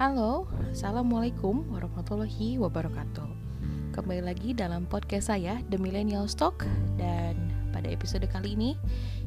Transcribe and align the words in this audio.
Halo, 0.00 0.48
Assalamualaikum 0.72 1.68
warahmatullahi 1.68 2.56
wabarakatuh. 2.56 3.28
Kembali 3.92 4.24
lagi 4.24 4.56
dalam 4.56 4.88
podcast 4.88 5.28
saya, 5.28 5.60
The 5.68 5.76
Millennial 5.76 6.24
Stock. 6.24 6.64
Dan 6.96 7.52
pada 7.68 7.84
episode 7.92 8.24
kali 8.32 8.56
ini 8.56 8.80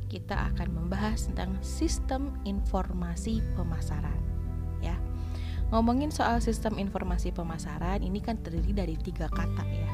kita 0.10 0.50
akan 0.50 0.74
membahas 0.74 1.30
tentang 1.30 1.54
sistem 1.62 2.34
informasi 2.42 3.46
pemasaran 3.54 4.18
ya. 4.82 4.98
Ngomongin 5.70 6.10
soal 6.10 6.42
sistem 6.42 6.82
informasi 6.82 7.30
pemasaran 7.38 8.02
ini 8.02 8.18
kan 8.18 8.42
terdiri 8.42 8.74
dari 8.74 8.98
tiga 8.98 9.30
kata 9.30 9.62
ya. 9.70 9.90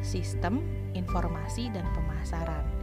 Sistem, 0.00 0.64
informasi, 0.96 1.68
dan 1.68 1.84
pemasaran 1.92 2.73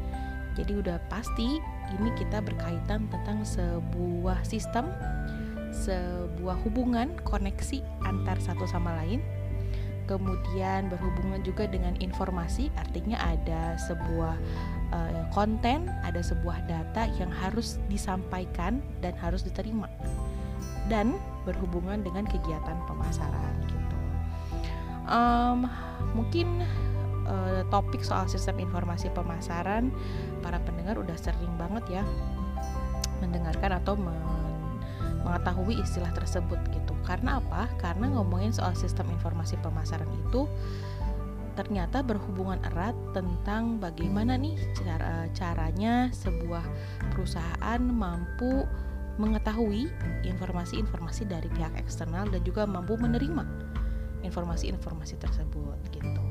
Jadi 0.55 0.83
udah 0.83 0.99
pasti 1.07 1.59
ini 1.99 2.09
kita 2.19 2.43
berkaitan 2.43 3.07
tentang 3.07 3.43
sebuah 3.43 4.43
sistem 4.43 4.91
sebuah 5.71 6.59
hubungan 6.67 7.15
koneksi 7.23 7.79
antar 8.03 8.37
satu 8.43 8.67
sama 8.67 8.91
lain. 8.99 9.23
Kemudian 10.09 10.91
berhubungan 10.91 11.39
juga 11.39 11.71
dengan 11.71 11.95
informasi 12.03 12.67
artinya 12.75 13.15
ada 13.15 13.79
sebuah 13.79 14.35
uh, 14.91 15.23
konten 15.31 15.87
ada 16.03 16.19
sebuah 16.19 16.67
data 16.67 17.07
yang 17.15 17.31
harus 17.31 17.79
disampaikan 17.87 18.83
dan 18.99 19.15
harus 19.15 19.47
diterima. 19.47 19.87
Dan 20.91 21.15
berhubungan 21.47 22.03
dengan 22.03 22.27
kegiatan 22.27 22.77
pemasaran 22.83 23.55
gitu. 23.63 23.97
Um, 25.07 25.71
mungkin 26.11 26.67
uh, 27.27 27.61
topik 27.69 28.01
soal 28.01 28.25
sistem 28.25 28.61
informasi 28.61 29.09
pemasaran 29.13 29.89
para 30.41 30.57
pendengar 30.63 30.97
udah 30.97 31.17
sering 31.17 31.51
banget 31.57 32.01
ya 32.01 32.03
mendengarkan 33.21 33.77
atau 33.77 33.93
mengetahui 35.21 35.77
istilah 35.77 36.09
tersebut 36.11 36.57
gitu. 36.73 36.93
Karena 37.05 37.37
apa? 37.37 37.69
Karena 37.77 38.09
ngomongin 38.09 38.49
soal 38.51 38.73
sistem 38.73 39.09
informasi 39.13 39.57
pemasaran 39.61 40.09
itu 40.09 40.49
ternyata 41.53 41.99
berhubungan 41.99 42.57
erat 42.71 42.95
tentang 43.11 43.77
bagaimana 43.77 44.39
nih 44.39 44.55
cara 44.71 45.27
caranya 45.35 46.07
sebuah 46.15 46.63
perusahaan 47.11 47.81
mampu 47.83 48.63
mengetahui 49.19 49.91
informasi-informasi 50.23 51.27
dari 51.27 51.51
pihak 51.51 51.75
eksternal 51.75 52.25
dan 52.31 52.41
juga 52.47 52.63
mampu 52.63 52.95
menerima 52.95 53.43
informasi-informasi 54.23 55.19
tersebut 55.19 55.77
gitu. 55.91 56.23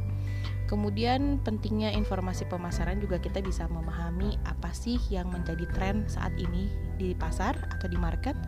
Kemudian 0.70 1.42
pentingnya 1.42 1.90
informasi 1.90 2.46
pemasaran 2.46 3.02
juga 3.02 3.18
kita 3.18 3.42
bisa 3.42 3.66
memahami 3.66 4.38
apa 4.46 4.70
sih 4.70 5.02
yang 5.10 5.26
menjadi 5.26 5.66
tren 5.74 6.06
saat 6.06 6.30
ini 6.38 6.70
di 6.94 7.10
pasar 7.18 7.58
atau 7.74 7.90
di 7.90 7.98
market. 7.98 8.38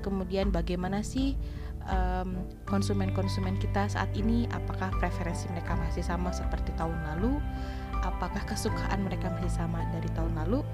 Kemudian 0.00 0.48
bagaimana 0.48 1.04
sih 1.04 1.36
konsumen-konsumen 2.72 3.56
um, 3.56 3.60
kita 3.60 3.84
saat 3.84 4.08
ini 4.16 4.48
apakah 4.48 4.88
preferensi 4.96 5.44
mereka 5.52 5.76
masih 5.76 6.00
sama 6.00 6.32
seperti 6.32 6.72
tahun 6.80 6.96
lalu? 7.12 7.36
Apakah 8.00 8.48
kesukaan 8.48 9.04
mereka 9.04 9.28
masih 9.36 9.52
sama 9.52 9.84
dari 9.92 10.08
tahun 10.16 10.40
lalu 10.40 10.64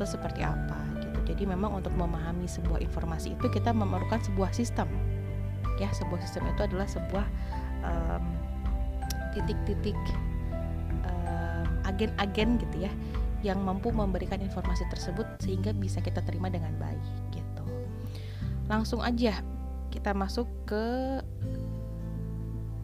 atau 0.00 0.08
seperti 0.08 0.40
apa 0.40 0.80
gitu. 1.04 1.36
Jadi 1.36 1.44
memang 1.52 1.76
untuk 1.76 1.92
memahami 1.92 2.48
sebuah 2.48 2.80
informasi 2.80 3.36
itu 3.36 3.44
kita 3.52 3.76
memerlukan 3.76 4.24
sebuah 4.24 4.56
sistem. 4.56 4.88
Ya, 5.76 5.92
sebuah 5.92 6.24
sistem 6.24 6.48
itu 6.48 6.64
adalah 6.64 6.88
sebuah 6.88 7.28
titik-titik 9.36 9.96
um, 9.96 10.29
agen-agen 11.90 12.62
gitu 12.62 12.86
ya 12.86 12.92
yang 13.40 13.60
mampu 13.64 13.88
memberikan 13.90 14.38
informasi 14.38 14.84
tersebut 14.92 15.24
sehingga 15.40 15.72
bisa 15.72 15.98
kita 16.04 16.20
terima 16.22 16.52
dengan 16.52 16.76
baik 16.76 17.04
gitu. 17.32 17.64
Langsung 18.68 19.00
aja 19.02 19.40
kita 19.90 20.14
masuk 20.14 20.46
ke 20.68 21.18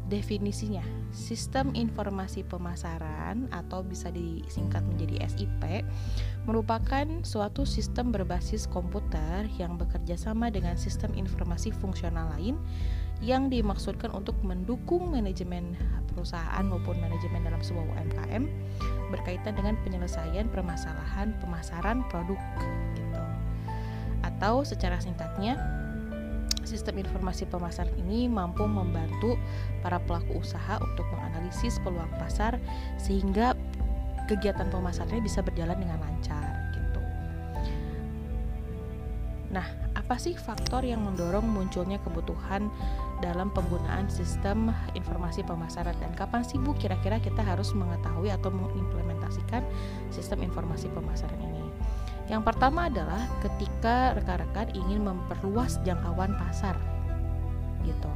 definisinya. 0.07 0.83
Sistem 1.11 1.73
informasi 1.73 2.45
pemasaran 2.45 3.49
atau 3.51 3.81
bisa 3.83 4.13
disingkat 4.13 4.85
menjadi 4.85 5.27
SIP 5.27 5.83
merupakan 6.47 7.07
suatu 7.27 7.67
sistem 7.67 8.15
berbasis 8.15 8.71
komputer 8.71 9.51
yang 9.59 9.75
bekerja 9.81 10.15
sama 10.15 10.53
dengan 10.53 10.79
sistem 10.79 11.11
informasi 11.19 11.75
fungsional 11.75 12.31
lain 12.39 12.55
yang 13.25 13.49
dimaksudkan 13.49 14.13
untuk 14.13 14.37
mendukung 14.45 15.09
manajemen 15.09 15.73
perusahaan 16.13 16.65
maupun 16.69 17.01
manajemen 17.01 17.49
dalam 17.49 17.65
sebuah 17.65 17.97
UMKM 17.97 18.45
berkaitan 19.11 19.55
dengan 19.55 19.79
penyelesaian 19.87 20.51
permasalahan 20.51 21.35
pemasaran 21.39 22.03
produk 22.11 22.39
gitu. 22.95 23.23
Atau 24.27 24.67
secara 24.67 24.99
singkatnya 24.99 25.57
sistem 26.67 26.99
informasi 26.99 27.47
pemasaran 27.47 27.95
ini 27.95 28.27
mampu 28.27 28.67
membantu 28.67 29.39
para 29.81 30.03
pelaku 30.03 30.43
usaha 30.43 30.83
untuk 30.83 31.07
menganalisis 31.15 31.79
peluang 31.87 32.11
pasar 32.19 32.59
sehingga 32.99 33.55
kegiatan 34.27 34.67
pemasarannya 34.69 35.23
bisa 35.23 35.41
berjalan 35.41 35.79
dengan 35.79 36.03
lancar 36.03 36.43
gitu. 36.75 37.01
Nah, 39.55 39.67
apa 39.95 40.19
sih 40.19 40.35
faktor 40.35 40.83
yang 40.83 41.07
mendorong 41.07 41.47
munculnya 41.47 42.03
kebutuhan 42.03 42.67
dalam 43.25 43.49
penggunaan 43.49 44.13
sistem 44.13 44.69
informasi 44.93 45.41
pemasaran 45.47 45.97
dan 45.97 46.13
kapan 46.13 46.45
sih 46.45 46.61
Bu 46.61 46.77
kira-kira 46.77 47.17
kita 47.17 47.41
harus 47.41 47.73
mengetahui 47.73 48.29
atau 48.29 48.53
mengimplementasikan 48.53 49.65
sistem 50.13 50.45
informasi 50.45 50.93
pemasaran 50.93 51.41
ini. 51.41 51.65
Yang 52.27 52.43
pertama 52.43 52.91
adalah 52.91 53.23
ketika 53.41 54.19
rekan-rekan 54.19 54.75
ingin 54.75 55.07
memperluas 55.07 55.79
jangkauan 55.87 56.35
pasar. 56.35 56.75
Gitu. 57.87 58.11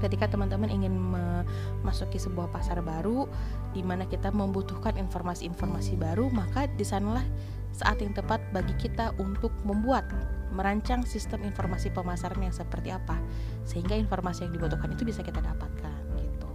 Ketika 0.00 0.32
teman-teman 0.32 0.72
ingin 0.72 0.96
memasuki 0.96 2.16
sebuah 2.16 2.48
pasar 2.48 2.80
baru 2.80 3.28
di 3.76 3.84
mana 3.84 4.08
kita 4.08 4.32
membutuhkan 4.32 4.96
informasi-informasi 4.96 6.00
baru, 6.00 6.32
maka 6.32 6.66
di 6.72 6.82
sanalah 6.82 7.22
saat 7.70 8.00
yang 8.02 8.16
tepat 8.16 8.40
bagi 8.50 8.72
kita 8.80 9.12
untuk 9.20 9.52
membuat 9.62 10.08
merancang 10.50 11.06
sistem 11.06 11.46
informasi 11.46 11.94
pemasaran 11.94 12.42
yang 12.42 12.54
seperti 12.54 12.90
apa 12.90 13.16
sehingga 13.62 13.94
informasi 13.94 14.46
yang 14.46 14.52
dibutuhkan 14.54 14.90
itu 14.90 15.06
bisa 15.06 15.22
kita 15.22 15.38
dapatkan 15.38 16.02
gitu. 16.18 16.50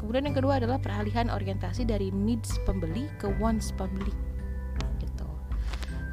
Kemudian 0.00 0.28
yang 0.28 0.36
kedua 0.36 0.60
adalah 0.60 0.76
peralihan 0.76 1.32
orientasi 1.32 1.88
dari 1.88 2.12
needs 2.12 2.60
pembeli 2.68 3.08
ke 3.16 3.32
wants 3.40 3.72
pembeli 3.74 4.12
gitu. 5.00 5.28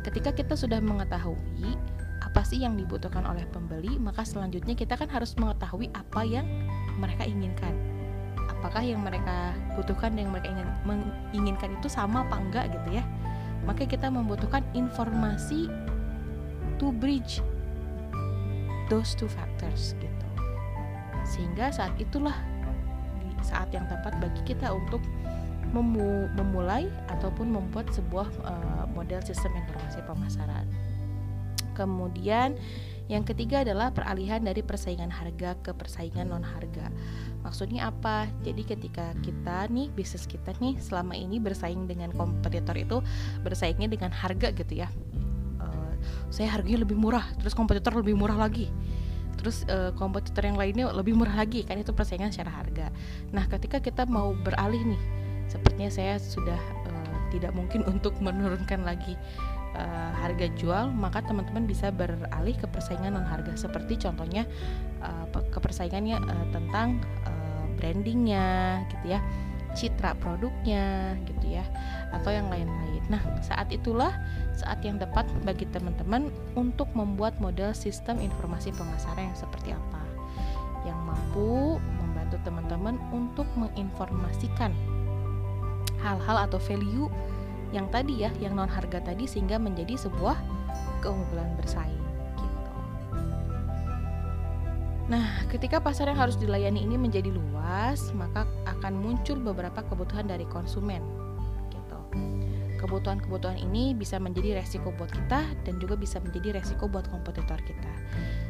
Ketika 0.07 0.31
kita 0.31 0.55
sudah 0.55 0.79
mengetahui 0.79 1.75
apa 2.23 2.41
sih 2.47 2.63
yang 2.63 2.73
dibutuhkan 2.79 3.27
oleh 3.27 3.45
pembeli, 3.51 3.99
maka 4.01 4.25
selanjutnya 4.25 4.73
kita 4.73 4.97
kan 4.97 5.05
harus 5.11 5.37
mengetahui 5.37 5.91
apa 5.93 6.25
yang 6.25 6.47
mereka 6.97 7.27
inginkan. 7.27 7.75
Apakah 8.49 8.81
yang 8.81 9.03
mereka 9.03 9.51
butuhkan 9.75 10.15
dan 10.15 10.25
yang 10.25 10.31
mereka 10.31 10.49
ingin 10.49 10.69
menginginkan 10.87 11.75
itu 11.77 11.91
sama 11.91 12.23
apa 12.25 12.41
enggak 12.41 12.65
gitu 12.71 12.97
ya. 12.97 13.03
Maka 13.67 13.85
kita 13.85 14.09
membutuhkan 14.09 14.63
informasi 14.73 15.67
to 16.83 16.91
bridge 16.91 17.39
those 18.91 19.15
two 19.15 19.31
factors 19.31 19.95
gitu 20.03 20.27
sehingga 21.23 21.71
saat 21.71 21.95
itulah 21.95 22.35
saat 23.39 23.71
yang 23.71 23.87
tepat 23.87 24.19
bagi 24.19 24.43
kita 24.43 24.67
untuk 24.67 24.99
memu 25.71 26.27
memulai 26.35 26.91
ataupun 27.07 27.55
membuat 27.55 27.87
sebuah 27.95 28.27
uh, 28.43 28.83
model 28.91 29.23
sistem 29.23 29.55
informasi 29.55 30.03
pemasaran 30.03 30.67
kemudian 31.71 32.59
yang 33.07 33.23
ketiga 33.23 33.63
adalah 33.63 33.95
peralihan 33.95 34.43
dari 34.43 34.59
persaingan 34.63 35.11
harga 35.11 35.59
ke 35.59 35.75
persaingan 35.75 36.31
non 36.31 36.39
harga. 36.39 36.87
Maksudnya 37.43 37.91
apa? 37.91 38.31
Jadi 38.47 38.63
ketika 38.63 39.11
kita 39.19 39.67
nih 39.67 39.91
bisnis 39.91 40.23
kita 40.23 40.55
nih 40.63 40.79
selama 40.79 41.11
ini 41.11 41.35
bersaing 41.35 41.83
dengan 41.83 42.15
kompetitor 42.15 42.79
itu 42.79 43.03
bersaingnya 43.43 43.91
dengan 43.91 44.15
harga 44.15 44.55
gitu 44.55 44.87
ya 44.87 44.87
saya 46.33 46.49
harganya 46.49 46.81
lebih 46.81 46.97
murah 46.97 47.29
terus 47.37 47.53
kompetitor 47.53 47.93
lebih 48.01 48.17
murah 48.17 48.33
lagi. 48.33 48.73
Terus 49.37 49.69
uh, 49.69 49.93
kompetitor 49.93 50.49
yang 50.49 50.57
lainnya 50.57 50.89
lebih 50.89 51.13
murah 51.13 51.45
lagi 51.45 51.61
kan 51.61 51.77
itu 51.77 51.93
persaingan 51.93 52.33
secara 52.33 52.49
harga. 52.49 52.89
Nah 53.29 53.45
ketika 53.45 53.77
kita 53.77 54.09
mau 54.09 54.33
beralih 54.33 54.81
nih 54.81 55.01
sepertinya 55.45 55.93
saya 55.93 56.17
sudah 56.17 56.57
uh, 56.89 57.17
tidak 57.29 57.53
mungkin 57.53 57.85
untuk 57.93 58.17
menurunkan 58.17 58.81
lagi 58.81 59.13
uh, 59.77 60.11
harga 60.25 60.49
jual 60.57 60.89
maka 60.89 61.21
teman-teman 61.21 61.69
bisa 61.69 61.93
beralih 61.93 62.57
ke 62.57 62.65
persaingan 62.65 63.13
non 63.13 63.29
harga. 63.29 63.53
Seperti 63.53 64.01
contohnya 64.01 64.49
uh, 65.05 65.29
ke 65.29 65.59
persaingannya 65.61 66.17
uh, 66.17 66.45
tentang 66.49 66.97
uh, 67.29 67.65
brandingnya 67.77 68.81
gitu 68.89 69.13
ya 69.13 69.21
citra 69.73 70.13
produknya 70.21 71.17
gitu 71.25 71.57
ya 71.57 71.65
atau 72.13 72.29
yang 72.29 72.47
lain-lain. 72.47 73.01
Nah, 73.09 73.21
saat 73.41 73.73
itulah 73.73 74.13
saat 74.53 74.79
yang 74.85 75.01
tepat 75.01 75.25
bagi 75.41 75.65
teman-teman 75.69 76.29
untuk 76.53 76.87
membuat 76.93 77.37
model 77.41 77.73
sistem 77.73 78.21
informasi 78.21 78.69
pemasaran 78.73 79.33
yang 79.33 79.37
seperti 79.37 79.73
apa 79.73 80.01
yang 80.83 80.99
mampu 81.07 81.79
membantu 81.99 82.37
teman-teman 82.43 82.99
untuk 83.15 83.47
menginformasikan 83.55 84.75
hal-hal 86.03 86.37
atau 86.43 86.59
value 86.59 87.07
yang 87.73 87.89
tadi 87.89 88.27
ya, 88.27 88.29
yang 88.37 88.53
non 88.53 88.69
harga 88.69 89.01
tadi 89.01 89.25
sehingga 89.25 89.57
menjadi 89.57 89.97
sebuah 89.97 90.37
keunggulan 91.01 91.55
bersaing 91.57 92.02
Nah, 95.11 95.43
ketika 95.51 95.83
pasar 95.83 96.07
yang 96.07 96.15
harus 96.15 96.39
dilayani 96.39 96.87
ini 96.87 96.95
menjadi 96.95 97.27
luas, 97.27 98.15
maka 98.15 98.47
akan 98.63 98.95
muncul 98.95 99.35
beberapa 99.35 99.83
kebutuhan 99.83 100.31
dari 100.31 100.47
konsumen. 100.47 101.03
Gitu. 101.75 101.99
Kebutuhan-kebutuhan 102.79 103.59
ini 103.59 103.91
bisa 103.91 104.15
menjadi 104.15 104.63
resiko 104.63 104.95
buat 104.95 105.11
kita 105.11 105.43
dan 105.67 105.73
juga 105.83 105.99
bisa 105.99 106.23
menjadi 106.23 106.55
resiko 106.55 106.87
buat 106.87 107.03
kompetitor 107.11 107.59
kita. 107.67 107.91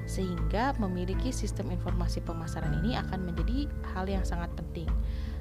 Sehingga 0.06 0.78
memiliki 0.78 1.34
sistem 1.34 1.74
informasi 1.74 2.22
pemasaran 2.22 2.86
ini 2.86 3.02
akan 3.02 3.34
menjadi 3.34 3.66
hal 3.98 4.06
yang 4.06 4.22
sangat 4.22 4.54
penting. 4.54 4.90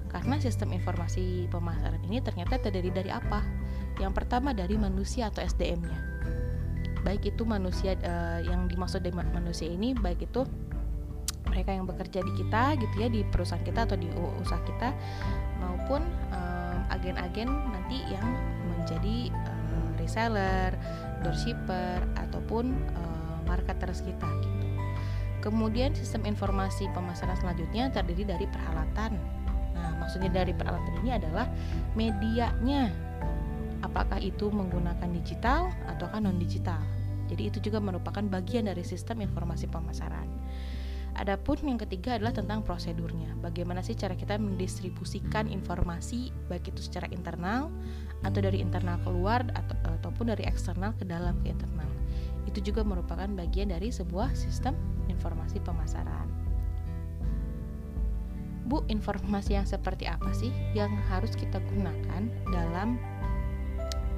Karena 0.09 0.41
sistem 0.41 0.73
informasi 0.77 1.49
pemasaran 1.53 2.01
ini 2.09 2.25
ternyata 2.25 2.57
terdiri 2.57 2.89
dari 2.89 3.13
apa? 3.13 3.45
Yang 4.01 4.13
pertama 4.17 4.57
dari 4.57 4.81
manusia 4.81 5.29
atau 5.29 5.45
SDM-nya. 5.45 6.13
Baik 7.05 7.35
itu 7.37 7.43
manusia 7.45 7.97
uh, 8.01 8.41
yang 8.45 8.69
dimaksud 8.69 9.05
dari 9.05 9.13
manusia 9.13 9.67
ini 9.67 9.91
baik 9.97 10.31
itu 10.31 10.47
mereka 11.53 11.77
yang 11.77 11.85
bekerja 11.85 12.25
di 12.25 12.33
kita 12.41 12.81
gitu 12.81 12.95
ya 12.97 13.13
di 13.13 13.21
perusahaan 13.29 13.61
kita 13.61 13.85
atau 13.85 14.01
di 14.01 14.09
usaha 14.41 14.59
kita 14.65 14.97
maupun 15.61 16.01
agen-agen 16.93 17.49
um, 17.49 17.73
nanti 17.73 18.01
yang 18.09 18.25
menjadi 18.77 19.33
uh, 19.33 19.89
reseller, 19.99 20.71
dropshipper 21.25 22.05
ataupun 22.17 22.73
uh, 22.97 23.37
marketers 23.49 24.01
kita 24.05 24.29
gitu. 24.45 24.67
Kemudian 25.43 25.91
sistem 25.99 26.23
informasi 26.29 26.87
pemasaran 26.95 27.35
selanjutnya 27.35 27.91
terdiri 27.91 28.23
dari 28.23 28.47
peralatan. 28.47 29.19
Nah, 29.75 29.93
maksudnya 29.99 30.31
dari 30.31 30.55
peralatan 30.55 31.03
ini 31.03 31.11
adalah 31.19 31.51
medianya. 31.99 32.93
Apakah 33.83 34.23
itu 34.23 34.47
menggunakan 34.47 35.11
digital 35.11 35.75
ataukah 35.91 36.23
non 36.23 36.39
digital? 36.39 36.79
Jadi 37.27 37.51
itu 37.51 37.59
juga 37.59 37.83
merupakan 37.83 38.23
bagian 38.23 38.71
dari 38.71 38.87
sistem 38.87 39.27
informasi 39.27 39.67
pemasaran. 39.67 40.31
Adapun 41.13 41.61
yang 41.69 41.77
ketiga 41.77 42.17
adalah 42.17 42.33
tentang 42.33 42.65
prosedurnya. 42.65 43.37
Bagaimana 43.45 43.85
sih 43.85 43.93
cara 43.93 44.17
kita 44.17 44.41
mendistribusikan 44.41 45.45
informasi 45.45 46.33
baik 46.49 46.73
itu 46.73 46.89
secara 46.89 47.05
internal 47.13 47.69
atau 48.25 48.41
dari 48.41 48.65
internal 48.65 48.97
keluar 49.05 49.45
atau 49.53 49.77
ataupun 50.01 50.33
dari 50.33 50.49
eksternal 50.49 50.97
ke 50.97 51.05
dalam 51.05 51.37
ke 51.45 51.53
internal. 51.53 51.91
Itu 52.49 52.65
juga 52.65 52.81
merupakan 52.81 53.29
bagian 53.29 53.77
dari 53.77 53.93
sebuah 53.93 54.33
sistem 54.33 54.73
informasi 55.13 55.61
pemasaran. 55.61 56.27
Bu, 58.65 58.81
informasi 58.89 59.59
yang 59.59 59.69
seperti 59.69 60.09
apa 60.09 60.33
sih 60.33 60.49
yang 60.73 60.97
harus 61.13 61.37
kita 61.37 61.61
gunakan 61.77 62.25
dalam 62.49 62.97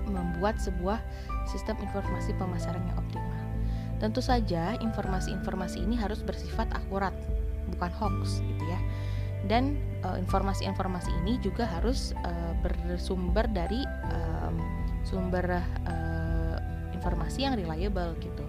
membuat 0.06 0.62
sebuah 0.62 1.02
sistem 1.49 1.75
informasi 1.82 2.37
pemasaran 2.38 2.85
yang 2.87 2.96
optimal? 3.02 3.54
Tentu 4.02 4.20
saja 4.20 4.75
informasi-informasi 4.79 5.82
ini 5.82 5.94
harus 5.94 6.20
bersifat 6.20 6.69
akurat, 6.75 7.14
bukan 7.70 7.91
hoax 7.94 8.43
gitu 8.43 8.64
ya. 8.67 8.81
Dan 9.44 9.76
eh, 10.00 10.17
informasi-informasi 10.25 11.11
uh, 11.12 11.19
ini 11.25 11.37
juga 11.44 11.69
harus 11.69 12.17
uh, 12.25 12.52
bersumber 12.64 13.44
dari 13.52 13.85
um, 14.08 14.56
sumber 15.05 15.61
uh, 15.85 16.56
informasi 16.96 17.44
yang 17.44 17.52
reliable 17.52 18.17
gitu. 18.25 18.41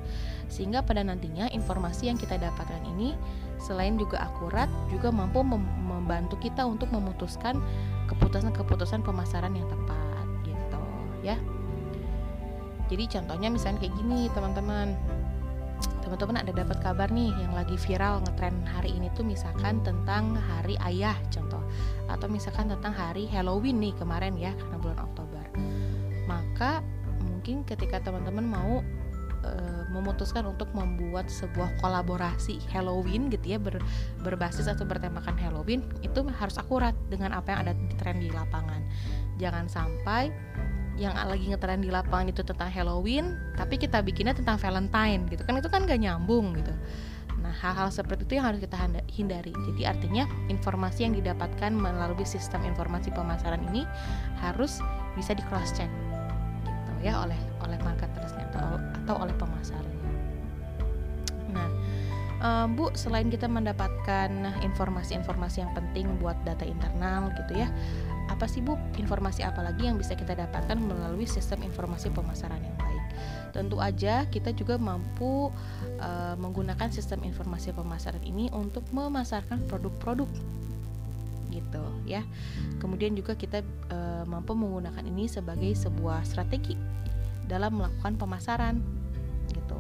Sehingga 0.48 0.80
pada 0.80 1.04
nantinya 1.04 1.52
informasi 1.52 2.08
yang 2.08 2.16
kita 2.16 2.40
dapatkan 2.40 2.80
ini 2.96 3.12
selain 3.60 4.00
juga 4.00 4.24
akurat 4.24 4.72
juga 4.88 5.12
mampu 5.12 5.44
mem 5.44 5.64
membantu 5.84 6.40
kita 6.40 6.64
untuk 6.64 6.88
memutuskan 6.96 7.60
keputusan-keputusan 8.08 9.04
pemasaran 9.04 9.52
yang 9.52 9.68
tepat 9.68 10.28
gitu 10.48 10.80
ya. 11.26 11.36
Jadi 12.86 13.04
contohnya 13.10 13.50
misalnya 13.50 13.82
kayak 13.82 13.96
gini 13.98 14.30
teman-teman 14.32 14.94
teman-teman 16.06 16.38
ada 16.38 16.54
dapat 16.54 16.78
kabar 16.86 17.10
nih 17.10 17.34
yang 17.34 17.58
lagi 17.58 17.74
viral 17.82 18.22
ngetren 18.22 18.62
hari 18.62 18.94
ini 18.94 19.10
tuh 19.18 19.26
misalkan 19.26 19.82
tentang 19.82 20.38
hari 20.38 20.78
ayah 20.86 21.18
contoh. 21.34 21.66
Atau 22.06 22.30
misalkan 22.30 22.70
tentang 22.70 22.94
hari 22.94 23.26
Halloween 23.26 23.82
nih 23.82 23.98
kemarin 23.98 24.38
ya 24.38 24.54
karena 24.54 24.78
bulan 24.78 25.02
Oktober. 25.02 25.46
Maka 26.30 26.86
mungkin 27.26 27.66
ketika 27.66 28.06
teman-teman 28.06 28.46
mau 28.46 28.86
e, 29.42 29.52
memutuskan 29.90 30.46
untuk 30.46 30.70
membuat 30.78 31.26
sebuah 31.26 31.74
kolaborasi 31.82 32.62
Halloween 32.70 33.34
gitu 33.34 33.58
ya 33.58 33.60
ber, 33.60 33.82
berbasis 34.22 34.70
atau 34.70 34.86
bertemakan 34.86 35.34
Halloween 35.42 35.82
itu 36.06 36.22
harus 36.38 36.62
akurat 36.62 36.94
dengan 37.10 37.34
apa 37.34 37.50
yang 37.50 37.60
ada 37.66 37.74
di 37.74 37.98
tren 37.98 38.22
di 38.22 38.30
lapangan. 38.30 38.86
Jangan 39.42 39.66
sampai 39.66 40.30
yang 40.96 41.12
lagi 41.12 41.52
ngetren 41.52 41.84
di 41.84 41.92
lapangan 41.92 42.32
itu 42.32 42.42
tentang 42.42 42.72
Halloween 42.72 43.36
tapi 43.60 43.76
kita 43.76 44.00
bikinnya 44.00 44.32
tentang 44.32 44.56
Valentine 44.56 45.28
gitu 45.28 45.44
kan 45.44 45.60
itu 45.60 45.68
kan 45.68 45.84
gak 45.84 46.00
nyambung 46.00 46.56
gitu. 46.56 46.72
Nah 47.44 47.52
hal-hal 47.52 47.92
seperti 47.92 48.26
itu 48.26 48.34
yang 48.40 48.48
harus 48.50 48.64
kita 48.64 48.80
hindari. 49.12 49.52
Jadi 49.52 49.82
artinya 49.86 50.24
informasi 50.48 51.06
yang 51.06 51.14
didapatkan 51.14 51.72
melalui 51.76 52.26
sistem 52.26 52.64
informasi 52.64 53.12
pemasaran 53.12 53.62
ini 53.70 53.84
harus 54.40 54.80
bisa 55.16 55.32
di 55.32 55.44
cross 55.48 55.72
check 55.76 55.92
gitu 56.68 56.92
ya 57.02 57.24
oleh 57.24 57.40
oleh 57.64 57.80
marketersnya 57.82 58.46
atau 58.52 58.78
atau 59.04 59.16
oleh 59.24 59.36
pemasarnya 59.40 59.94
nah 61.56 61.70
um, 62.44 62.76
Bu, 62.76 62.92
selain 62.94 63.32
kita 63.32 63.48
mendapatkan 63.48 64.30
informasi-informasi 64.60 65.64
yang 65.64 65.72
penting 65.72 66.06
buat 66.20 66.36
data 66.44 66.68
internal 66.68 67.32
gitu 67.32 67.64
ya, 67.64 67.72
apa 68.26 68.50
sih 68.50 68.62
Bu 68.62 68.76
informasi 68.98 69.46
apa 69.46 69.62
lagi 69.62 69.86
yang 69.86 70.02
bisa 70.02 70.18
kita 70.18 70.34
dapatkan 70.34 70.78
melalui 70.82 71.30
sistem 71.30 71.62
informasi 71.62 72.10
pemasaran 72.10 72.60
yang 72.60 72.76
baik. 72.78 73.04
Tentu 73.54 73.80
aja 73.80 74.28
kita 74.28 74.52
juga 74.52 74.76
mampu 74.76 75.54
uh, 76.02 76.36
menggunakan 76.36 76.92
sistem 76.92 77.24
informasi 77.24 77.72
pemasaran 77.72 78.22
ini 78.26 78.52
untuk 78.52 78.84
memasarkan 78.92 79.64
produk-produk 79.70 80.28
gitu 81.54 81.84
ya. 82.04 82.26
Kemudian 82.82 83.16
juga 83.16 83.38
kita 83.38 83.64
uh, 83.94 84.28
mampu 84.28 84.58
menggunakan 84.58 85.06
ini 85.08 85.32
sebagai 85.32 85.72
sebuah 85.78 86.28
strategi 86.28 86.76
dalam 87.48 87.80
melakukan 87.80 88.20
pemasaran 88.20 88.82
gitu. 89.54 89.80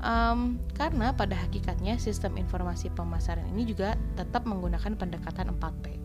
Um, 0.00 0.56
karena 0.72 1.12
pada 1.12 1.36
hakikatnya 1.36 2.00
sistem 2.00 2.40
informasi 2.40 2.88
pemasaran 2.96 3.44
ini 3.52 3.68
juga 3.68 4.00
tetap 4.16 4.48
menggunakan 4.48 4.96
pendekatan 4.96 5.52
4P 5.60 5.99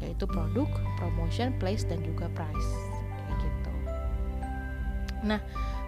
yaitu 0.00 0.24
produk, 0.24 0.68
promotion, 0.96 1.52
place 1.60 1.84
dan 1.84 2.00
juga 2.00 2.26
price 2.32 2.70
kayak 3.28 3.36
gitu. 3.44 3.72
Nah, 5.28 5.40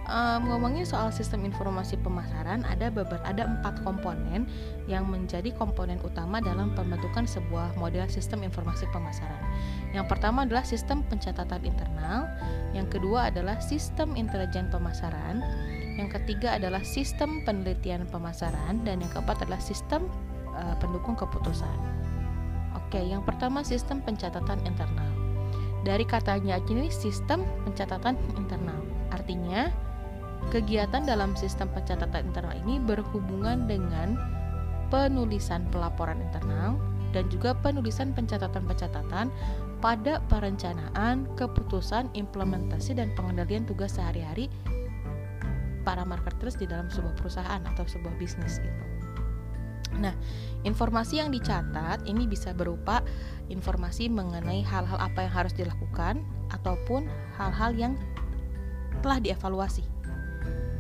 um, 0.08 0.50
ngomongin 0.50 0.84
soal 0.84 1.10
sistem 1.14 1.46
informasi 1.46 1.98
pemasaran 2.00 2.66
ada 2.66 2.90
beberapa 2.90 3.22
ada 3.26 3.46
empat 3.46 3.82
komponen 3.82 4.48
yang 4.90 5.06
menjadi 5.08 5.54
komponen 5.54 5.98
utama 6.02 6.42
dalam 6.42 6.74
pembentukan 6.74 7.26
sebuah 7.26 7.76
model 7.78 8.06
sistem 8.10 8.42
informasi 8.42 8.88
pemasaran. 8.90 9.42
Yang 9.92 10.06
pertama 10.08 10.48
adalah 10.48 10.64
sistem 10.64 11.04
pencatatan 11.06 11.62
internal, 11.62 12.26
yang 12.72 12.88
kedua 12.88 13.28
adalah 13.32 13.60
sistem 13.60 14.16
intelijen 14.16 14.72
pemasaran, 14.72 15.40
yang 16.00 16.08
ketiga 16.08 16.56
adalah 16.56 16.80
sistem 16.80 17.44
penelitian 17.44 18.08
pemasaran 18.08 18.80
dan 18.82 19.00
yang 19.04 19.10
keempat 19.12 19.44
adalah 19.44 19.60
sistem 19.60 20.08
uh, 20.56 20.76
pendukung 20.80 21.14
keputusan. 21.16 22.01
Oke, 22.92 23.08
yang 23.08 23.24
pertama 23.24 23.64
sistem 23.64 24.04
pencatatan 24.04 24.60
internal. 24.68 25.08
Dari 25.80 26.04
katanya 26.04 26.60
ini 26.68 26.92
sistem 26.92 27.40
pencatatan 27.64 28.20
internal. 28.36 28.84
Artinya, 29.08 29.72
kegiatan 30.52 31.00
dalam 31.00 31.32
sistem 31.32 31.72
pencatatan 31.72 32.28
internal 32.28 32.52
ini 32.52 32.76
berhubungan 32.84 33.64
dengan 33.64 34.20
penulisan 34.92 35.64
pelaporan 35.72 36.20
internal 36.20 36.76
dan 37.16 37.32
juga 37.32 37.56
penulisan 37.64 38.12
pencatatan-pencatatan 38.12 39.32
pada 39.80 40.20
perencanaan, 40.28 41.24
keputusan, 41.40 42.12
implementasi 42.12 42.92
dan 42.92 43.08
pengendalian 43.16 43.64
tugas 43.64 43.96
sehari-hari 43.96 44.52
para 45.88 46.04
marketers 46.04 46.60
di 46.60 46.68
dalam 46.68 46.92
sebuah 46.92 47.16
perusahaan 47.16 47.64
atau 47.72 47.88
sebuah 47.88 48.12
bisnis 48.20 48.60
gitu. 48.60 49.01
Nah, 49.98 50.14
informasi 50.62 51.20
yang 51.20 51.34
dicatat 51.34 52.06
ini 52.08 52.24
bisa 52.24 52.54
berupa 52.56 53.04
informasi 53.52 54.08
mengenai 54.08 54.64
hal-hal 54.64 54.96
apa 54.96 55.26
yang 55.26 55.32
harus 55.32 55.52
dilakukan 55.52 56.24
ataupun 56.54 57.10
hal-hal 57.36 57.72
yang 57.76 57.92
telah 59.04 59.18
dievaluasi. 59.18 59.84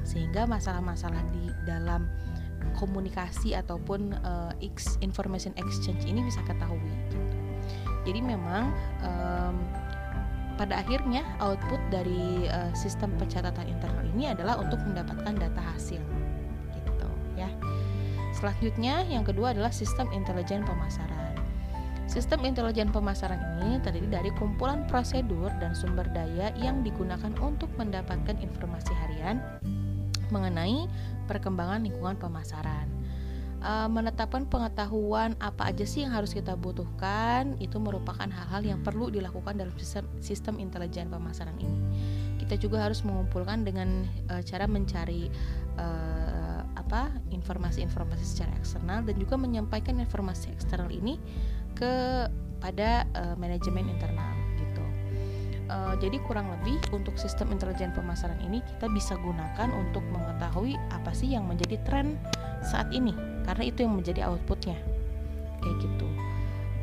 Sehingga 0.06 0.48
masalah-masalah 0.48 1.20
di 1.34 1.50
dalam 1.68 2.08
komunikasi 2.78 3.58
ataupun 3.58 4.14
uh, 4.22 4.52
information 5.02 5.52
exchange 5.58 6.06
ini 6.06 6.22
bisa 6.24 6.40
ketahui. 6.46 6.94
Jadi 8.02 8.18
memang 8.18 8.74
um, 9.02 9.56
pada 10.58 10.82
akhirnya 10.82 11.22
output 11.42 11.78
dari 11.90 12.46
uh, 12.50 12.70
sistem 12.74 13.14
pencatatan 13.18 13.66
internal 13.70 14.04
ini 14.14 14.30
adalah 14.30 14.58
untuk 14.58 14.78
mendapatkan 14.82 15.34
data 15.38 15.62
hasil 15.74 16.02
Selanjutnya, 18.42 19.06
yang 19.06 19.22
kedua 19.22 19.54
adalah 19.54 19.70
sistem 19.70 20.10
intelijen 20.10 20.66
pemasaran. 20.66 21.38
Sistem 22.10 22.42
intelijen 22.42 22.90
pemasaran 22.90 23.38
ini 23.62 23.78
terdiri 23.78 24.10
dari 24.10 24.34
kumpulan 24.34 24.82
prosedur 24.90 25.46
dan 25.62 25.78
sumber 25.78 26.10
daya 26.10 26.50
yang 26.58 26.82
digunakan 26.82 27.30
untuk 27.38 27.70
mendapatkan 27.78 28.34
informasi 28.42 28.90
harian 28.98 29.38
mengenai 30.34 30.90
perkembangan 31.30 31.86
lingkungan 31.86 32.18
pemasaran. 32.18 32.90
uh, 33.62 33.86
menetapkan 33.86 34.42
pengetahuan 34.50 35.38
apa 35.38 35.70
aja 35.70 35.86
sih 35.86 36.02
yang 36.02 36.10
harus 36.10 36.34
kita 36.34 36.58
butuhkan 36.58 37.54
itu 37.62 37.78
merupakan 37.78 38.26
hal-hal 38.26 38.62
yang 38.62 38.82
perlu 38.82 39.08
dilakukan 39.08 39.54
dalam 39.54 39.70
sistem, 39.78 40.04
sistem 40.18 40.54
intelijen 40.58 41.06
pemasaran 41.08 41.54
ini. 41.62 41.78
Kita 42.42 42.58
juga 42.58 42.82
harus 42.82 43.06
mengumpulkan 43.06 43.62
dengan 43.62 44.02
uh, 44.34 44.42
cara 44.42 44.66
mencari 44.66 45.30
uh, 45.78 46.41
apa 46.92 47.08
informasi-informasi 47.32 48.20
secara 48.20 48.52
eksternal 48.60 49.00
dan 49.00 49.16
juga 49.16 49.40
menyampaikan 49.40 49.96
informasi 49.96 50.52
eksternal 50.52 50.92
ini 50.92 51.16
ke 51.72 52.28
pada 52.60 53.08
uh, 53.16 53.32
manajemen 53.40 53.88
internal 53.88 54.36
gitu. 54.60 54.84
Uh, 55.72 55.96
jadi 56.04 56.20
kurang 56.28 56.52
lebih 56.52 56.76
untuk 56.92 57.16
sistem 57.16 57.48
intelijen 57.48 57.96
pemasaran 57.96 58.36
ini 58.44 58.60
kita 58.76 58.92
bisa 58.92 59.16
gunakan 59.16 59.72
untuk 59.72 60.04
mengetahui 60.12 60.76
apa 60.92 61.16
sih 61.16 61.32
yang 61.32 61.48
menjadi 61.48 61.80
tren 61.88 62.20
saat 62.60 62.92
ini 62.92 63.16
karena 63.48 63.72
itu 63.72 63.88
yang 63.88 63.96
menjadi 63.96 64.28
outputnya. 64.28 64.76
Kayak 65.64 65.76
gitu. 65.88 66.04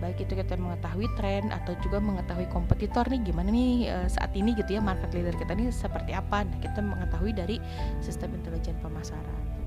Baik 0.01 0.25
itu 0.25 0.33
kita 0.33 0.57
mengetahui 0.57 1.05
tren 1.21 1.53
atau 1.53 1.77
juga 1.85 2.01
mengetahui 2.01 2.49
kompetitor 2.49 3.05
nih 3.13 3.29
gimana 3.29 3.53
nih 3.53 3.93
uh, 3.93 4.07
saat 4.09 4.33
ini 4.33 4.57
gitu 4.57 4.73
ya 4.73 4.81
market 4.81 5.13
leader 5.13 5.37
kita 5.37 5.53
nih 5.53 5.69
seperti 5.69 6.17
apa. 6.17 6.49
Nah 6.49 6.57
kita 6.57 6.81
mengetahui 6.81 7.37
dari 7.37 7.61
sistem 8.01 8.33
intelijen 8.33 8.73
pemasaran 8.81 9.58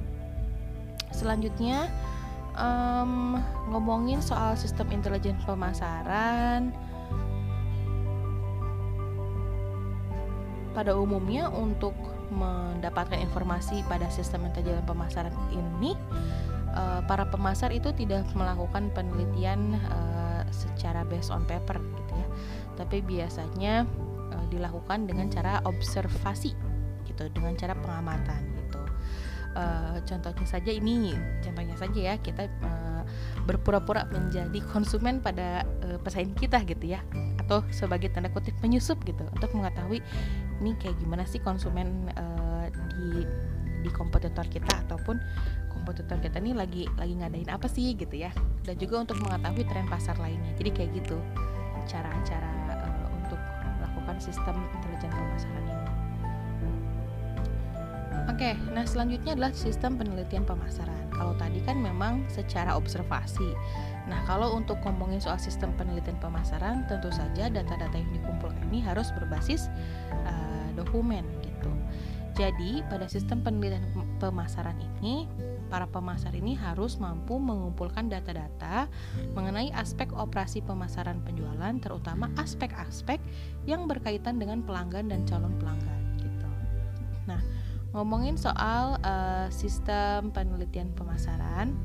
selanjutnya 1.12 1.86
um, 2.56 3.38
ngomongin 3.70 4.20
soal 4.20 4.56
sistem 4.58 4.90
intelijen 4.92 5.36
pemasaran. 5.44 6.72
Pada 10.72 10.96
umumnya 10.96 11.52
untuk 11.52 11.92
mendapatkan 12.32 13.20
informasi 13.20 13.84
pada 13.84 14.08
sistem 14.08 14.48
intelijen 14.48 14.80
pemasaran 14.88 15.36
ini 15.52 15.92
uh, 16.72 17.04
para 17.04 17.28
pemasar 17.28 17.76
itu 17.76 17.92
tidak 17.92 18.24
melakukan 18.32 18.88
penelitian 18.96 19.76
uh, 19.92 20.40
secara 20.48 21.04
based 21.04 21.28
on 21.28 21.44
paper 21.44 21.76
gitu 21.76 22.12
ya. 22.16 22.28
Tapi 22.80 23.04
biasanya 23.04 23.84
uh, 24.32 24.44
dilakukan 24.48 25.04
dengan 25.04 25.28
cara 25.28 25.60
observasi 25.68 26.56
gitu 27.04 27.28
dengan 27.36 27.52
cara 27.52 27.76
pengamatan 27.76 28.61
uh, 29.56 29.98
contohnya 30.04 30.46
saja 30.46 30.70
ini 30.72 31.16
contohnya 31.44 31.76
saja 31.76 31.98
ya 32.12 32.14
kita 32.20 32.48
uh, 32.64 33.02
berpura-pura 33.44 34.06
menjadi 34.10 34.62
konsumen 34.70 35.18
pada 35.18 35.66
uh, 35.84 35.98
pesaing 36.00 36.34
kita 36.36 36.62
gitu 36.64 36.94
ya 36.96 37.00
atau 37.42 37.66
sebagai 37.74 38.12
tanda 38.14 38.30
kutip 38.30 38.54
penyusup 38.62 39.00
gitu 39.04 39.26
untuk 39.34 39.50
mengetahui 39.52 40.00
ini 40.62 40.78
kayak 40.78 40.96
gimana 41.02 41.26
sih 41.26 41.42
konsumen 41.42 42.08
uh, 42.14 42.66
di 42.70 43.26
di 43.82 43.90
kompetitor 43.90 44.46
kita 44.46 44.86
ataupun 44.86 45.18
kompetitor 45.74 46.14
kita 46.22 46.38
ini 46.38 46.54
lagi 46.54 46.86
lagi 46.94 47.18
ngadain 47.18 47.50
apa 47.50 47.66
sih 47.66 47.98
gitu 47.98 48.14
ya 48.14 48.30
dan 48.62 48.78
juga 48.78 49.02
untuk 49.02 49.18
mengetahui 49.18 49.66
tren 49.66 49.86
pasar 49.90 50.14
lainnya. 50.22 50.54
Jadi 50.54 50.70
kayak 50.70 50.90
gitu 51.02 51.18
cara-cara 51.90 52.52
uh, 52.78 53.06
untuk 53.10 53.40
melakukan 53.82 54.16
sistem 54.22 54.54
intelijen 54.78 55.10
pemasaran 55.10 55.66
ini 55.66 55.81
Oke, 58.32 58.56
nah 58.72 58.88
selanjutnya 58.88 59.36
adalah 59.36 59.52
sistem 59.52 60.00
penelitian 60.00 60.48
pemasaran. 60.48 61.12
Kalau 61.12 61.36
tadi 61.36 61.60
kan 61.68 61.76
memang 61.76 62.24
secara 62.32 62.72
observasi. 62.72 63.52
Nah, 64.08 64.24
kalau 64.24 64.56
untuk 64.56 64.80
ngomongin 64.82 65.20
soal 65.20 65.36
sistem 65.36 65.76
penelitian 65.76 66.16
pemasaran, 66.16 66.88
tentu 66.88 67.12
saja 67.12 67.52
data-data 67.52 67.92
yang 67.92 68.08
dikumpulkan 68.16 68.72
ini 68.72 68.80
harus 68.80 69.12
berbasis 69.12 69.68
uh, 70.24 70.68
dokumen 70.74 71.22
gitu. 71.44 71.70
Jadi, 72.32 72.80
pada 72.88 73.04
sistem 73.04 73.44
penelitian 73.44 73.84
pemasaran 74.16 74.80
ini 74.80 75.28
para 75.68 75.84
pemasar 75.88 76.32
ini 76.32 76.56
harus 76.56 76.96
mampu 76.96 77.36
mengumpulkan 77.36 78.08
data-data 78.08 78.88
mengenai 79.36 79.72
aspek 79.76 80.08
operasi 80.16 80.64
pemasaran 80.64 81.20
penjualan, 81.20 81.76
terutama 81.80 82.32
aspek-aspek 82.40 83.20
yang 83.68 83.84
berkaitan 83.84 84.40
dengan 84.40 84.64
pelanggan 84.64 85.12
dan 85.12 85.24
calon 85.28 85.52
pelanggan. 85.60 86.00
Gitu. 86.20 86.48
Nah, 87.28 87.40
ngomongin 87.92 88.40
soal 88.40 88.96
uh, 89.04 89.48
sistem 89.52 90.32
penelitian 90.32 90.92
pemasaran, 90.96 91.76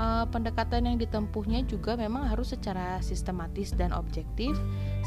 uh, 0.00 0.24
pendekatan 0.28 0.88
yang 0.88 0.96
ditempuhnya 0.96 1.64
juga 1.68 1.96
memang 2.00 2.28
harus 2.28 2.56
secara 2.56 3.00
sistematis 3.04 3.76
dan 3.76 3.92
objektif, 3.92 4.56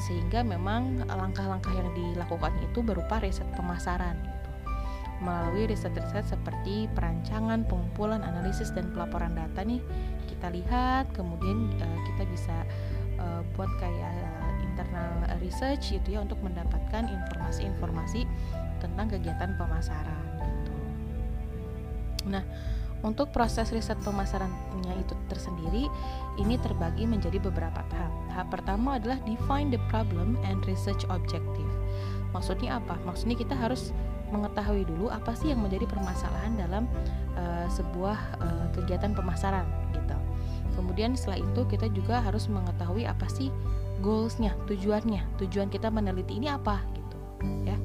sehingga 0.07 0.45
memang 0.45 1.05
langkah-langkah 1.09 1.73
yang 1.73 1.89
dilakukan 1.97 2.53
itu 2.61 2.85
berupa 2.85 3.17
riset 3.21 3.49
pemasaran 3.57 4.17
melalui 5.21 5.69
riset-riset 5.69 6.25
seperti 6.25 6.89
perancangan, 6.97 7.61
pengumpulan, 7.69 8.25
analisis 8.25 8.73
dan 8.73 8.89
pelaporan 8.89 9.37
data 9.37 9.61
nih 9.61 9.77
kita 10.25 10.57
lihat 10.57 11.05
kemudian 11.13 11.69
uh, 11.77 11.99
kita 12.09 12.25
bisa 12.25 12.55
uh, 13.21 13.45
buat 13.53 13.69
kayak 13.77 14.40
internal 14.81 15.38
research 15.38 15.93
gitu 15.93 16.17
ya 16.17 16.25
untuk 16.25 16.41
mendapatkan 16.41 17.05
informasi-informasi 17.05 18.25
tentang 18.81 19.07
kegiatan 19.13 19.53
pemasaran 19.55 20.25
gitu. 20.41 20.73
Nah, 22.33 22.43
untuk 23.01 23.33
proses 23.33 23.73
riset 23.73 23.97
pemasarannya 24.05 24.93
itu 25.01 25.13
tersendiri 25.25 25.89
ini 26.38 26.57
terbagi 26.61 27.09
menjadi 27.09 27.41
beberapa 27.41 27.81
tahap. 27.89 28.13
Tahap 28.29 28.47
pertama 28.53 28.97
adalah 28.97 29.17
define 29.25 29.73
the 29.73 29.81
problem 29.89 30.38
and 30.45 30.61
research 30.69 31.05
objective. 31.09 31.69
Maksudnya 32.33 32.77
apa? 32.77 32.97
Maksudnya 33.05 33.38
kita 33.38 33.57
harus 33.57 33.89
mengetahui 34.31 34.88
dulu 34.88 35.11
apa 35.11 35.35
sih 35.35 35.51
yang 35.51 35.59
menjadi 35.59 35.83
permasalahan 35.91 36.55
dalam 36.55 36.83
uh, 37.35 37.67
sebuah 37.67 38.17
uh, 38.39 38.67
kegiatan 38.71 39.11
pemasaran 39.11 39.67
gitu. 39.91 40.15
Kemudian 40.77 41.19
setelah 41.19 41.43
itu 41.43 41.61
kita 41.67 41.91
juga 41.91 42.23
harus 42.23 42.47
mengetahui 42.47 43.03
apa 43.03 43.27
sih 43.27 43.51
goalsnya, 44.01 44.58
tujuannya, 44.65 45.38
tujuan 45.39 45.70
kita 45.70 45.93
meneliti 45.93 46.41
ini 46.41 46.50
apa 46.50 46.81
gitu, 46.98 47.17
ya. 47.70 47.77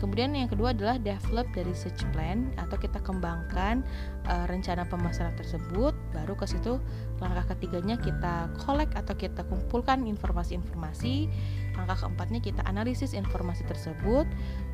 Kemudian 0.00 0.32
yang 0.32 0.48
kedua 0.48 0.72
adalah 0.72 0.96
develop 0.96 1.44
dari 1.52 1.76
research 1.76 2.08
plan 2.16 2.48
atau 2.56 2.80
kita 2.80 3.04
kembangkan 3.04 3.84
uh, 4.32 4.48
rencana 4.48 4.88
pemasaran 4.88 5.36
tersebut. 5.36 5.92
Baru 6.16 6.32
ke 6.40 6.48
situ 6.48 6.80
langkah 7.20 7.52
ketiganya 7.52 8.00
kita 8.00 8.48
collect 8.64 8.96
atau 8.96 9.12
kita 9.12 9.44
kumpulkan 9.44 10.08
informasi-informasi. 10.08 11.28
Langkah 11.76 12.08
keempatnya 12.08 12.40
kita 12.40 12.64
analisis 12.64 13.12
informasi 13.12 13.68
tersebut 13.68 14.24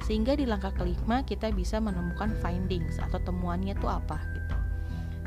sehingga 0.06 0.38
di 0.38 0.46
langkah 0.46 0.70
kelima 0.78 1.26
kita 1.26 1.50
bisa 1.50 1.82
menemukan 1.82 2.30
findings 2.38 3.02
atau 3.02 3.18
temuannya 3.18 3.74
itu 3.74 3.90
apa 3.90 4.22
gitu. 4.30 4.56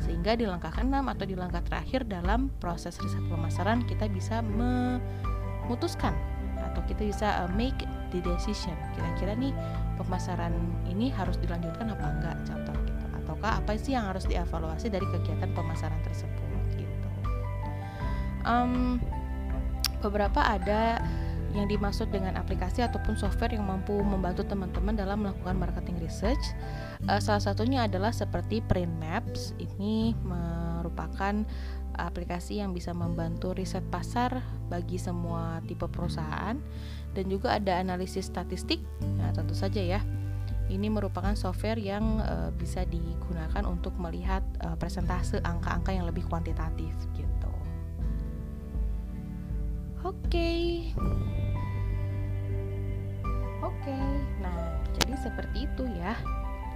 Sehingga 0.00 0.32
di 0.32 0.48
langkah 0.48 0.72
keenam 0.72 1.12
atau 1.12 1.28
di 1.28 1.36
langkah 1.36 1.60
terakhir 1.60 2.08
dalam 2.08 2.48
proses 2.56 2.96
riset 3.04 3.20
pemasaran 3.28 3.84
kita 3.84 4.08
bisa 4.08 4.40
memutuskan 5.70 6.18
atau 6.58 6.82
kita 6.90 7.06
bisa 7.06 7.46
uh, 7.46 7.50
make 7.54 7.86
the 8.10 8.18
decision. 8.26 8.74
Kira-kira 8.98 9.38
nih 9.38 9.54
pemasaran 9.94 10.50
ini 10.90 11.14
harus 11.14 11.38
dilanjutkan 11.38 11.94
apa 11.94 12.06
enggak 12.10 12.36
contoh 12.42 12.74
gitu 12.82 13.04
ataukah 13.20 13.62
apa 13.62 13.78
sih 13.78 13.94
yang 13.94 14.10
harus 14.10 14.26
dievaluasi 14.26 14.90
dari 14.90 15.04
kegiatan 15.12 15.52
pemasaran 15.52 16.00
tersebut 16.02 16.40
gitu 16.74 17.08
um, 18.48 18.96
beberapa 20.00 20.40
ada 20.40 21.00
yang 21.50 21.66
dimaksud 21.66 22.14
dengan 22.14 22.38
aplikasi 22.38 22.86
ataupun 22.86 23.18
software 23.18 23.50
yang 23.50 23.66
mampu 23.66 23.98
membantu 24.06 24.46
teman-teman 24.46 24.94
dalam 24.94 25.26
melakukan 25.26 25.58
marketing 25.58 25.98
research. 25.98 26.54
Uh, 27.10 27.18
salah 27.18 27.42
satunya 27.42 27.90
adalah 27.90 28.14
seperti 28.14 28.62
Print 28.62 28.94
Maps. 29.02 29.50
Ini 29.58 30.14
merupakan 30.22 31.42
aplikasi 32.06 32.62
yang 32.62 32.72
bisa 32.72 32.94
membantu 32.96 33.52
riset 33.52 33.84
pasar 33.90 34.40
bagi 34.70 34.96
semua 34.96 35.60
tipe 35.66 35.84
perusahaan 35.90 36.56
dan 37.12 37.24
juga 37.26 37.58
ada 37.58 37.82
analisis 37.82 38.30
statistik. 38.30 38.78
Nah, 39.18 39.34
tentu 39.34 39.52
saja 39.52 39.82
ya. 39.82 40.00
Ini 40.70 40.86
merupakan 40.86 41.34
software 41.34 41.82
yang 41.82 42.22
uh, 42.22 42.54
bisa 42.54 42.86
digunakan 42.86 43.66
untuk 43.66 43.90
melihat 43.98 44.46
uh, 44.62 44.78
presentase 44.78 45.42
angka-angka 45.42 45.90
yang 45.90 46.06
lebih 46.06 46.22
kuantitatif 46.30 46.94
gitu. 47.18 47.52
Oke. 50.06 50.14
Okay. 50.30 50.64
Oke. 53.66 53.82
Okay. 53.82 54.06
Nah, 54.38 54.78
jadi 54.94 55.18
seperti 55.18 55.66
itu 55.66 55.84
ya. 55.98 56.14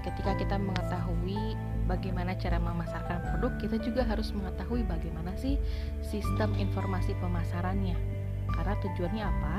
Ketika 0.02 0.36
kita 0.36 0.58
mengetahui 0.58 1.56
bagaimana 1.84 2.36
cara 2.36 2.56
memasarkan 2.60 3.20
produk, 3.30 3.52
kita 3.60 3.76
juga 3.80 4.02
harus 4.04 4.32
mengetahui 4.32 4.84
bagaimana 4.88 5.32
sih 5.36 5.60
sistem 6.00 6.52
informasi 6.56 7.12
pemasarannya 7.20 8.24
karena 8.54 8.74
tujuannya 8.80 9.24
apa? 9.24 9.54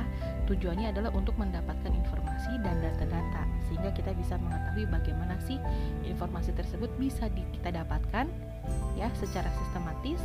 Tujuannya 0.47 0.87
adalah 0.95 1.11
untuk 1.11 1.35
mendapatkan 1.35 1.91
informasi 1.91 2.61
dan 2.63 2.79
data-data 2.79 3.43
sehingga 3.67 3.91
kita 3.91 4.15
bisa 4.15 4.39
mengetahui 4.39 4.85
bagaimana 4.87 5.35
sih 5.43 5.59
informasi 6.07 6.55
tersebut 6.55 6.87
bisa 6.95 7.27
di, 7.33 7.43
kita 7.59 7.75
dapatkan 7.75 8.29
ya 8.95 9.11
secara 9.19 9.51
sistematis, 9.59 10.21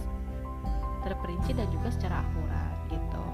terperinci 1.02 1.57
dan 1.57 1.66
juga 1.75 1.88
secara 1.90 2.23
akurat 2.23 2.76
gitu. 2.92 3.25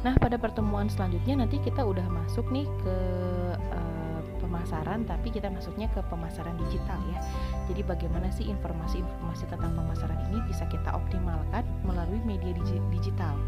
Nah, 0.00 0.16
pada 0.16 0.40
pertemuan 0.40 0.88
selanjutnya 0.88 1.44
nanti 1.44 1.60
kita 1.60 1.84
udah 1.84 2.08
masuk 2.08 2.48
nih 2.48 2.64
ke 2.80 2.96
pemasaran 4.50 5.06
tapi 5.06 5.30
kita 5.30 5.46
masuknya 5.46 5.86
ke 5.94 6.02
pemasaran 6.10 6.58
digital 6.66 6.98
ya. 7.14 7.22
Jadi 7.70 7.86
bagaimana 7.86 8.26
sih 8.34 8.50
informasi-informasi 8.50 9.46
tentang 9.46 9.78
pemasaran 9.78 10.18
ini 10.26 10.42
bisa 10.50 10.66
kita 10.66 10.90
optimalkan 10.90 11.62
melalui 11.86 12.18
media 12.26 12.50
digital. 12.90 13.38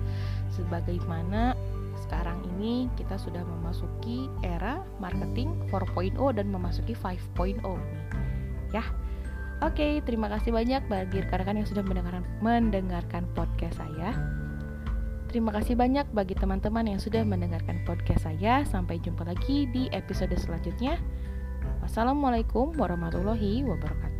Sebagaimana 0.54 1.58
sekarang 2.06 2.38
ini 2.54 2.86
kita 2.94 3.18
sudah 3.18 3.42
memasuki 3.42 4.30
era 4.46 4.78
marketing 5.02 5.58
4.0 5.74 6.14
dan 6.38 6.46
memasuki 6.46 6.94
5.0 6.94 7.58
nih. 7.58 8.04
Ya. 8.70 8.86
Oke, 9.62 10.02
terima 10.02 10.26
kasih 10.26 10.50
banyak 10.50 10.90
bagi 10.90 11.22
rekan-rekan 11.22 11.62
yang 11.62 11.68
sudah 11.70 11.86
mendengarkan 11.86 12.26
mendengarkan 12.42 13.22
podcast 13.30 13.78
saya. 13.78 14.41
Terima 15.32 15.48
kasih 15.48 15.80
banyak 15.80 16.12
bagi 16.12 16.36
teman-teman 16.36 16.84
yang 16.84 17.00
sudah 17.00 17.24
mendengarkan 17.24 17.80
podcast 17.88 18.28
saya. 18.28 18.68
Sampai 18.68 19.00
jumpa 19.00 19.24
lagi 19.24 19.64
di 19.64 19.88
episode 19.88 20.36
selanjutnya. 20.36 21.00
Wassalamualaikum 21.80 22.76
warahmatullahi 22.76 23.64
wabarakatuh. 23.64 24.11